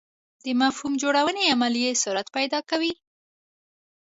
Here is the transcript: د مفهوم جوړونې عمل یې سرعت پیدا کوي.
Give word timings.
د 0.43 0.45
مفهوم 0.61 0.93
جوړونې 1.03 1.43
عمل 1.53 1.73
یې 1.83 1.91
سرعت 2.03 2.27
پیدا 2.37 2.59
کوي. 2.69 2.93